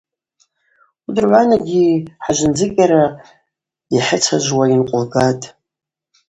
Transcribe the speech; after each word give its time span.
Уадыргӏванагьи 1.05 1.83
хӏажвнацӏыкӏьара 2.23 3.03
йхӏыцажвуа 3.95 4.65
йынкъвылгатӏ. 4.69 5.43